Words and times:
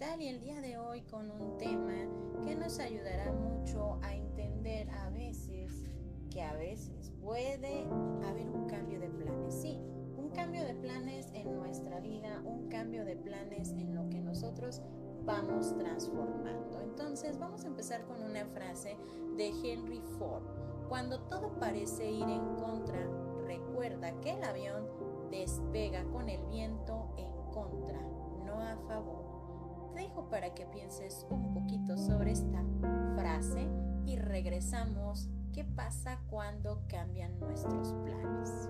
Y 0.00 0.26
el 0.26 0.40
día 0.40 0.60
de 0.60 0.78
hoy 0.78 1.02
con 1.02 1.30
un 1.30 1.58
tema 1.58 1.94
que 2.44 2.56
nos 2.56 2.80
ayudará 2.80 3.32
mucho 3.32 4.00
a 4.02 4.14
entender 4.14 4.90
a 4.90 5.10
veces 5.10 5.88
que 6.30 6.42
a 6.42 6.54
veces 6.54 7.12
puede 7.20 7.84
haber 8.26 8.48
un 8.48 8.66
cambio 8.66 8.98
de 8.98 9.08
planes. 9.08 9.54
Sí, 9.54 9.78
un 10.16 10.30
cambio 10.30 10.64
de 10.64 10.74
planes 10.74 11.30
en 11.34 11.54
nuestra 11.54 12.00
vida, 12.00 12.42
un 12.44 12.68
cambio 12.68 13.04
de 13.04 13.16
planes 13.16 13.70
en 13.72 13.94
lo 13.94 14.08
que 14.08 14.20
nosotros 14.20 14.82
vamos 15.24 15.76
transformando. 15.78 16.80
Entonces 16.80 17.38
vamos 17.38 17.64
a 17.64 17.68
empezar 17.68 18.04
con 18.04 18.22
una 18.22 18.44
frase 18.46 18.96
de 19.36 19.48
Henry 19.48 20.00
Ford. 20.18 20.42
Cuando 20.88 21.20
todo 21.22 21.58
parece 21.60 22.10
ir 22.10 22.28
en 22.28 22.56
contra, 22.56 23.06
recuerda 23.46 24.20
que 24.20 24.32
el 24.32 24.42
avión 24.42 24.84
despega 25.30 26.04
con 26.10 26.28
el 26.28 26.44
viento 26.46 27.14
en 27.16 27.52
contra, 27.52 28.00
no 28.44 28.60
a 28.60 28.76
favor. 28.88 29.27
Dejo 29.98 30.30
para 30.30 30.54
que 30.54 30.64
pienses 30.64 31.26
un 31.28 31.52
poquito 31.52 31.98
sobre 31.98 32.30
esta 32.30 32.62
frase 33.16 33.68
y 34.06 34.14
regresamos. 34.14 35.28
¿Qué 35.52 35.64
pasa 35.64 36.20
cuando 36.30 36.84
cambian 36.86 37.36
nuestros 37.40 37.92
planes? 38.04 38.68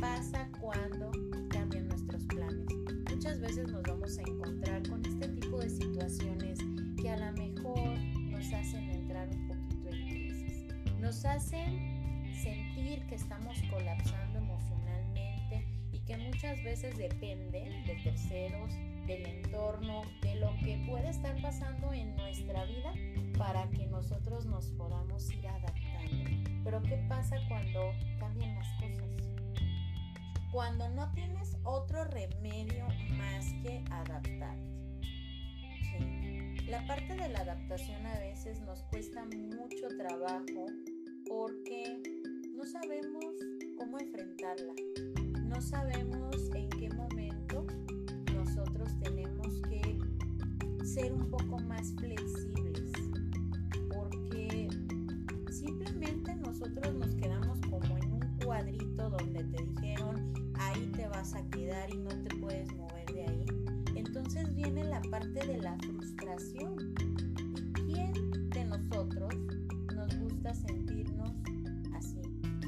Pasa 0.00 0.48
cuando 0.60 1.10
cambian 1.50 1.88
nuestros 1.88 2.24
planes? 2.24 2.66
Muchas 3.10 3.38
veces 3.38 3.68
nos 3.68 3.82
vamos 3.82 4.18
a 4.18 4.22
encontrar 4.22 4.88
con 4.88 5.04
este 5.04 5.28
tipo 5.28 5.58
de 5.58 5.68
situaciones 5.68 6.58
que 7.00 7.10
a 7.10 7.18
lo 7.18 7.32
mejor 7.32 7.98
nos 8.30 8.52
hacen 8.52 8.90
entrar 8.90 9.28
un 9.28 9.46
poquito 9.46 9.88
en 9.90 10.08
crisis, 10.08 10.64
nos 11.00 11.24
hacen 11.26 12.32
sentir 12.34 13.04
que 13.08 13.16
estamos 13.16 13.58
colapsando 13.70 14.38
emocionalmente 14.38 15.66
y 15.92 15.98
que 16.00 16.16
muchas 16.16 16.62
veces 16.64 16.96
dependen 16.96 17.84
de 17.84 17.94
terceros, 18.02 18.72
del 19.06 19.26
entorno, 19.26 20.02
de 20.22 20.36
lo 20.36 20.56
que 20.64 20.82
puede 20.88 21.10
estar 21.10 21.38
pasando 21.42 21.92
en 21.92 22.16
nuestra 22.16 22.64
vida 22.64 22.94
para 23.36 23.68
que 23.68 23.86
nosotros 23.86 24.46
nos 24.46 24.66
podamos 24.70 25.30
ir 25.30 25.46
adaptando. 25.46 26.30
Pero 26.64 26.82
¿qué 26.84 26.96
pasa 27.06 27.36
cuando 27.48 27.92
cambian 28.18 28.54
las 28.54 28.68
cosas? 28.80 29.39
Cuando 30.52 30.88
no 30.88 31.12
tienes 31.12 31.56
otro 31.62 32.04
remedio 32.04 32.86
más 33.16 33.46
que 33.62 33.84
adaptarte. 33.90 34.80
La 36.68 36.84
parte 36.86 37.14
de 37.14 37.28
la 37.28 37.40
adaptación 37.40 38.04
a 38.06 38.18
veces 38.18 38.60
nos 38.62 38.82
cuesta 38.84 39.24
mucho 39.26 39.88
trabajo 39.96 40.66
porque 41.28 42.02
no 42.52 42.64
sabemos 42.64 43.24
cómo 43.78 43.98
enfrentarla. 43.98 44.74
No 45.44 45.60
sabemos 45.60 46.36
en 46.54 46.68
qué 46.70 46.88
momento 46.90 47.66
nosotros 48.34 48.88
tenemos 49.00 49.48
que 49.68 49.98
ser 50.84 51.12
un 51.12 51.30
poco 51.30 51.58
más 51.60 51.92
flexibles. 51.94 52.92
Porque 53.94 54.68
simplemente 55.50 56.34
nosotros 56.36 56.92
nos 56.94 57.14
quedamos 57.14 57.60
como 57.62 57.96
en 57.98 58.12
un 58.12 58.38
cuadrito 58.44 59.10
donde 59.10 59.44
te 59.44 59.64
dijeron 59.64 60.19
ahí 60.80 60.86
te 60.92 61.06
vas 61.08 61.34
a 61.34 61.42
quedar 61.50 61.90
y 61.90 61.98
no 61.98 62.08
te 62.08 62.36
puedes 62.36 62.72
mover 62.74 63.06
de 63.12 63.22
ahí. 63.26 63.44
Entonces 63.96 64.54
viene 64.54 64.84
la 64.84 65.00
parte 65.02 65.46
de 65.46 65.58
la 65.58 65.76
frustración. 65.78 66.94
¿Y 66.98 67.72
quién 67.72 68.50
de 68.50 68.64
nosotros 68.64 69.34
nos 69.94 70.16
gusta 70.18 70.54
sentirnos 70.54 71.32
así? 71.94 72.20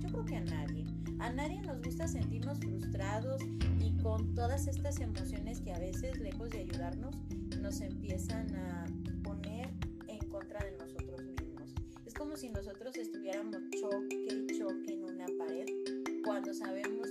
Yo 0.00 0.08
creo 0.08 0.24
que 0.24 0.36
a 0.36 0.44
nadie. 0.44 0.86
A 1.18 1.32
nadie 1.32 1.60
nos 1.62 1.82
gusta 1.82 2.06
sentirnos 2.06 2.58
frustrados 2.60 3.42
y 3.80 3.96
con 4.02 4.34
todas 4.34 4.68
estas 4.68 5.00
emociones 5.00 5.60
que 5.60 5.72
a 5.72 5.78
veces, 5.78 6.18
lejos 6.20 6.50
de 6.50 6.60
ayudarnos, 6.60 7.16
nos 7.60 7.80
empiezan 7.80 8.54
a 8.54 8.84
poner 9.24 9.70
en 10.06 10.18
contra 10.28 10.60
de 10.64 10.76
nosotros 10.78 11.22
mismos. 11.24 11.74
Es 12.04 12.14
como 12.14 12.36
si 12.36 12.50
nosotros 12.50 12.96
estuviéramos 12.96 13.56
choque 13.80 14.28
y 14.30 14.58
choque 14.58 14.94
en 14.94 15.04
una 15.04 15.26
pared 15.38 15.66
cuando 16.26 16.52
sabemos 16.52 17.05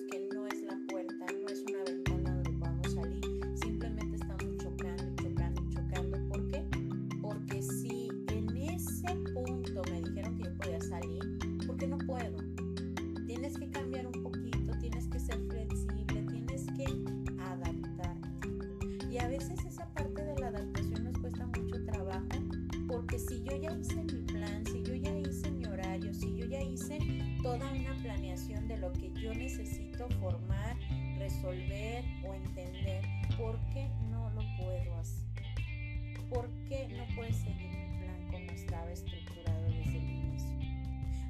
de 28.67 28.77
lo 28.77 28.91
que 28.93 29.11
yo 29.13 29.33
necesito 29.33 30.07
formar, 30.19 30.75
resolver 31.17 32.03
o 32.23 32.33
entender, 32.33 33.03
¿por 33.37 33.59
qué 33.73 33.89
no 34.09 34.29
lo 34.31 34.41
puedo 34.57 34.97
hacer? 34.97 35.25
¿Por 36.29 36.49
qué 36.67 36.87
no 36.89 37.03
puedes 37.15 37.37
seguir 37.37 37.69
mi 37.69 37.99
plan 37.99 38.27
como 38.31 38.51
estaba 38.51 38.91
estructurado 38.91 39.63
desde 39.65 39.97
el 39.97 40.09
inicio? 40.09 40.57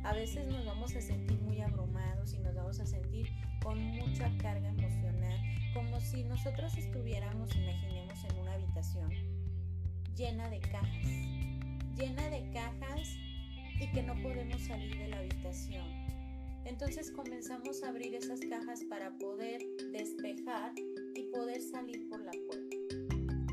A 0.03 0.13
veces 0.13 0.47
nos 0.47 0.65
vamos 0.65 0.95
a 0.95 1.01
sentir 1.01 1.39
muy 1.41 1.61
abrumados 1.61 2.33
y 2.33 2.39
nos 2.39 2.55
vamos 2.55 2.79
a 2.79 2.85
sentir 2.85 3.29
con 3.61 3.77
mucha 3.79 4.29
carga 4.37 4.69
emocional, 4.69 5.39
como 5.73 5.99
si 5.99 6.23
nosotros 6.23 6.77
estuviéramos, 6.77 7.55
imaginemos, 7.55 8.23
en 8.23 8.39
una 8.39 8.53
habitación 8.53 9.11
llena 10.15 10.49
de 10.49 10.59
cajas, 10.59 11.05
llena 11.97 12.29
de 12.29 12.49
cajas 12.53 13.17
y 13.81 13.87
que 13.91 14.03
no 14.03 14.15
podemos 14.21 14.61
salir 14.61 14.97
de 14.97 15.09
la 15.09 15.17
habitación. 15.17 16.14
Entonces 16.65 17.11
comenzamos 17.11 17.83
a 17.83 17.89
abrir 17.89 18.15
esas 18.15 18.39
cajas 18.39 18.83
para 18.89 19.15
poder 19.19 19.61
despejar 19.91 20.73
y 21.13 21.23
poder 21.31 21.61
salir 21.61 22.09
por 22.09 22.19
la 22.21 22.31
puerta. 22.31 22.75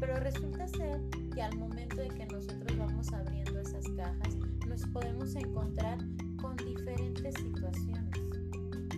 Pero 0.00 0.16
resulta 0.16 0.66
ser 0.66 1.00
que 1.34 1.42
al 1.42 1.56
momento 1.58 1.96
de 1.96 2.08
que 2.08 2.26
nosotros 2.26 2.76
vamos 2.76 3.12
abriendo 3.12 3.60
esas 3.60 3.86
cajas, 3.90 4.34
nos 4.66 4.86
podemos 4.86 5.34
encontrar 5.36 5.98
con 6.40 6.56
diferentes 6.56 7.34
situaciones. 7.34 8.18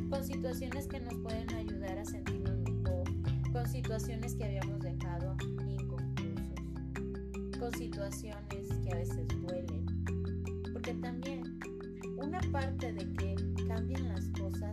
Con 0.09 0.25
situaciones 0.25 0.87
que 0.87 1.01
nos 1.01 1.15
pueden 1.15 1.53
ayudar 1.53 1.99
a 1.99 2.05
sentirnos 2.05 2.57
mejor, 2.59 3.05
con 3.53 3.67
situaciones 3.69 4.37
que 4.37 4.45
habíamos 4.45 4.81
dejado 4.81 5.37
inconclusos, 5.67 7.59
con 7.59 7.73
situaciones 7.75 8.69
que 8.85 8.93
a 8.93 8.95
veces 8.95 9.27
duelen. 9.43 9.87
Porque 10.73 10.95
también 10.95 11.54
una 12.25 12.41
parte 12.53 12.91
de 12.91 13.13
que 13.15 13.35
cambien 13.69 14.09
las 14.09 14.27
cosas 14.31 14.73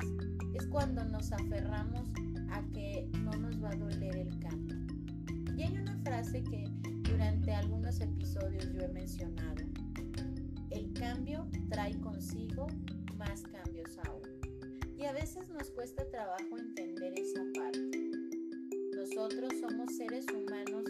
es 0.54 0.66
cuando 0.68 1.04
nos 1.04 1.34
aferramos 1.34 2.08
a 2.50 2.64
que 2.74 3.10
no 3.24 3.32
nos 3.32 3.62
va 3.62 3.72
a 3.72 3.76
doler 3.76 4.16
el 4.16 4.40
cambio. 4.40 4.78
Y 5.58 5.64
hay 5.64 5.78
una 5.78 5.98
frase 5.98 6.44
que 6.44 6.64
durante 7.10 7.54
algunos 7.54 8.00
episodios 8.00 8.72
yo 8.72 8.82
he 8.82 8.88
mencionado. 8.88 9.64
El 10.70 10.94
cambio 10.94 11.46
trae 11.70 12.00
consigo 12.00 12.68
más 13.18 13.44
cambios 13.44 13.98
aún. 14.06 14.22
Y 14.98 15.04
a 15.06 15.12
veces 15.12 15.50
nos 15.50 15.70
cuesta 15.72 16.10
trabajo 16.10 16.58
entender 16.58 17.14
esa 17.20 17.42
parte. 17.54 18.12
Nosotros 18.96 19.52
somos 19.60 19.94
seres 19.98 20.26
humanos 20.28 20.86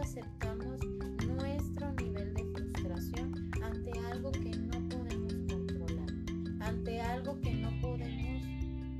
aceptamos 0.00 0.80
nuestro 1.26 1.92
nivel 1.92 2.32
de 2.34 2.44
frustración 2.54 3.50
ante 3.62 3.92
algo 4.10 4.32
que 4.32 4.50
no 4.50 4.88
podemos 4.88 5.34
controlar, 5.46 6.08
ante 6.60 7.00
algo 7.02 7.38
que 7.40 7.52
no 7.52 7.70
podemos 7.82 8.42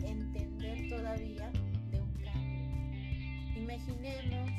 entender 0.03 0.89
todavía 0.91 1.51
de 1.91 2.01
un 2.01 2.13
cambio. 2.17 3.57
Imaginemos 3.57 4.51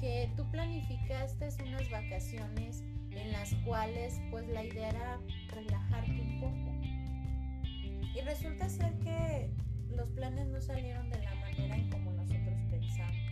que 0.00 0.30
tú 0.36 0.50
planificaste 0.50 1.48
unas 1.62 1.88
vacaciones 1.90 2.82
en 3.12 3.32
las 3.32 3.54
cuales 3.64 4.20
pues 4.30 4.48
la 4.48 4.64
idea 4.64 4.90
era 4.90 5.20
relajarte 5.50 6.20
un 6.20 6.40
poco. 6.40 6.78
Y 8.16 8.20
resulta 8.22 8.68
ser 8.68 8.98
que 8.98 9.50
los 9.94 10.10
planes 10.10 10.48
no 10.48 10.60
salieron 10.60 11.08
de 11.10 11.22
la 11.22 11.34
manera 11.36 11.76
en 11.76 11.90
como 11.90 12.12
nosotros 12.12 12.56
pensamos. 12.68 13.27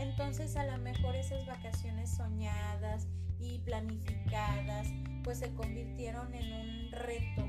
Entonces 0.00 0.56
a 0.56 0.64
lo 0.64 0.78
mejor 0.78 1.14
esas 1.14 1.46
vacaciones 1.46 2.10
soñadas 2.16 3.06
y 3.38 3.58
planificadas 3.58 4.88
pues 5.22 5.38
se 5.38 5.52
convirtieron 5.54 6.32
en 6.34 6.52
un 6.52 6.92
reto 6.92 7.46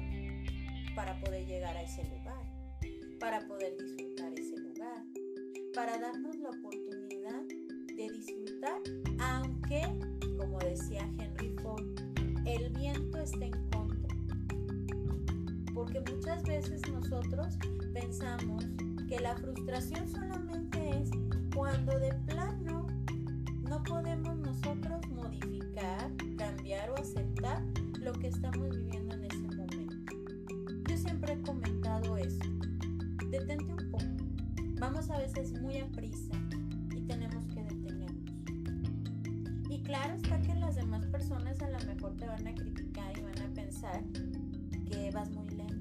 para 0.96 1.18
poder 1.22 1.46
llegar 1.46 1.78
a 1.78 1.82
ese 1.82 2.04
lugar, 2.04 2.44
para 3.20 3.40
poder 3.48 3.74
disfrutar 3.78 4.34
ese 4.34 4.58
lugar, 4.58 5.04
para 5.74 5.98
darnos 5.98 6.36
la 6.36 6.50
oportunidad 6.50 7.42
de 7.96 8.10
disfrutar 8.10 8.82
aunque, 9.20 9.82
como 10.38 10.60
decía 10.60 11.10
Henry 11.20 11.56
Ford, 11.62 11.86
el 12.46 12.70
viento 12.74 13.18
esté 13.20 13.46
en 13.46 13.70
contra. 13.70 14.16
Porque 15.74 16.02
muchas 16.02 16.44
veces 16.44 16.82
nosotros 16.92 17.58
pensamos 17.94 18.66
que 19.12 19.20
la 19.20 19.36
frustración 19.36 20.08
solamente 20.08 21.02
es 21.02 21.10
cuando 21.54 22.00
de 22.00 22.14
plano 22.28 22.88
no 23.68 23.84
podemos 23.84 24.38
nosotros 24.38 25.06
modificar, 25.10 26.10
cambiar 26.38 26.90
o 26.92 26.96
aceptar 26.96 27.62
lo 28.00 28.14
que 28.14 28.30
estamos 28.30 28.70
viviendo 28.70 29.14
en 29.16 29.26
ese 29.26 29.42
momento. 29.58 30.14
Yo 30.90 30.96
siempre 30.96 31.34
he 31.34 31.42
comentado 31.42 32.16
eso. 32.16 32.40
Detente 33.30 33.74
un 33.74 33.92
poco. 33.92 34.06
Vamos 34.80 35.10
a 35.10 35.18
veces 35.18 35.60
muy 35.62 35.80
a 35.80 35.88
prisa 35.90 36.34
y 36.96 37.02
tenemos 37.02 37.44
que 37.48 37.66
detenernos. 37.66 38.32
Y 39.70 39.84
claro 39.84 40.14
está 40.14 40.40
que 40.40 40.56
las 40.56 40.78
demás 40.78 41.06
personas 41.08 41.62
a 41.62 41.70
lo 41.70 41.80
mejor 41.80 42.16
te 42.16 42.28
van 42.28 42.48
a 42.48 42.56
criticar 42.56 43.18
y 43.18 43.24
van 43.24 43.42
a 43.42 43.54
pensar 43.54 44.06
que 44.90 45.12
vas 45.12 45.30
muy 45.32 45.50
lento. 45.50 45.81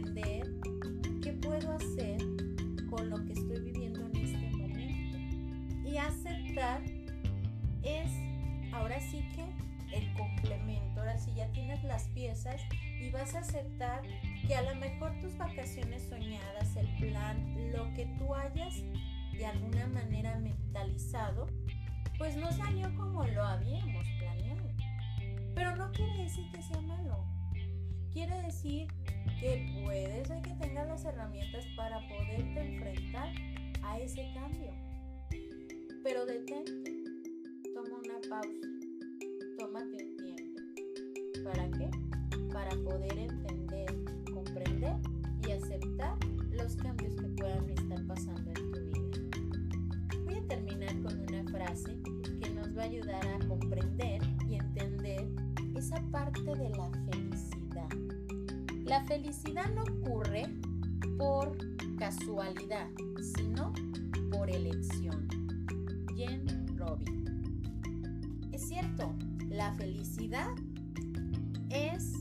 ahora 8.73 8.99
sí 8.99 9.23
que 9.35 9.95
el 9.95 10.13
complemento. 10.13 10.99
Ahora 10.99 11.17
sí 11.17 11.31
ya 11.35 11.47
tienes 11.51 11.83
las 11.83 12.03
piezas 12.09 12.61
y 12.99 13.09
vas 13.11 13.35
a 13.35 13.39
aceptar 13.39 14.01
que 14.47 14.55
a 14.55 14.61
lo 14.61 14.75
mejor 14.79 15.11
tus 15.19 15.37
vacaciones 15.37 16.03
soñadas, 16.03 16.75
el 16.75 16.87
plan, 16.97 17.71
lo 17.71 17.91
que 17.93 18.05
tú 18.17 18.33
hayas 18.35 18.75
de 19.33 19.45
alguna 19.45 19.87
manera 19.87 20.37
mentalizado, 20.37 21.47
pues 22.17 22.35
no 22.37 22.51
salió 22.51 22.93
como 22.95 23.25
lo 23.25 23.43
habíamos 23.43 24.07
planeado. 24.19 24.69
Pero 25.55 25.75
no 25.75 25.91
quiere 25.91 26.23
decir 26.23 26.51
que 26.51 26.61
sea 26.61 26.81
malo. 26.81 27.25
Quiere 28.13 28.41
decir 28.43 28.87
que 29.39 29.81
puedes, 29.83 30.29
hay 30.29 30.41
que 30.41 30.53
tengas 30.55 30.87
las 30.87 31.05
herramientas 31.05 31.65
para 31.75 31.99
poderte 32.07 32.59
enfrentar 32.59 33.29
a 33.83 33.99
ese 33.99 34.31
cambio. 34.33 34.90
Pero 36.03 36.25
detente, 36.25 37.03
toma 37.75 37.97
una 38.03 38.19
pausa, 38.27 38.67
tómate 39.59 40.03
un 40.03 40.17
tiempo. 40.17 40.61
¿Para 41.43 41.69
qué? 41.69 41.91
Para 42.51 42.71
poder 42.71 43.17
entender, 43.19 43.85
comprender 44.33 44.95
y 45.47 45.51
aceptar 45.51 46.17
los 46.51 46.75
cambios 46.77 47.15
que 47.15 47.27
puedan 47.27 47.69
estar 47.69 48.03
pasando 48.07 48.49
en 48.49 48.71
tu 48.71 48.79
vida. 48.79 50.23
Voy 50.25 50.33
a 50.33 50.47
terminar 50.47 51.01
con 51.03 51.19
una 51.19 51.43
frase 51.51 51.95
que 52.41 52.49
nos 52.49 52.75
va 52.75 52.81
a 52.81 52.85
ayudar 52.85 53.27
a 53.27 53.47
comprender 53.47 54.23
y 54.49 54.55
entender 54.55 55.27
esa 55.75 56.01
parte 56.11 56.41
de 56.41 56.69
la 56.69 56.89
felicidad. 57.11 57.89
La 58.85 59.05
felicidad 59.05 59.69
no 59.75 59.83
ocurre 59.83 60.47
por 61.19 61.55
casualidad, 61.97 62.89
sino 63.35 63.71
por 64.31 64.49
elección. 64.49 65.30
Es 68.51 68.67
cierto, 68.67 69.15
la 69.49 69.73
felicidad 69.73 70.49
es 71.71 72.13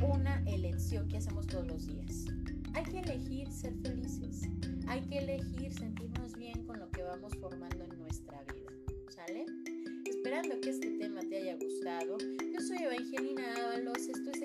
una 0.00 0.40
elección 0.46 1.08
que 1.08 1.16
hacemos 1.16 1.48
todos 1.48 1.66
los 1.66 1.86
días. 1.86 2.26
Hay 2.74 2.84
que 2.84 3.00
elegir 3.00 3.50
ser 3.50 3.74
felices. 3.78 4.42
Hay 4.86 5.00
que 5.02 5.18
elegir 5.18 5.72
sentirnos 5.72 6.36
bien 6.36 6.64
con 6.64 6.78
lo 6.78 6.88
que 6.90 7.02
vamos 7.02 7.32
formando 7.40 7.84
en 7.84 7.98
nuestra 7.98 8.40
vida. 8.42 8.70
¿Sale? 9.08 9.46
Esperando 10.08 10.60
que 10.60 10.70
este 10.70 10.90
tema 10.98 11.20
te 11.22 11.38
haya 11.38 11.56
gustado. 11.56 12.18
Yo 12.18 12.60
soy 12.60 12.78
Evangelina 12.78 13.42
Ábalos. 13.56 13.98
Esto 14.08 14.30
es 14.30 14.42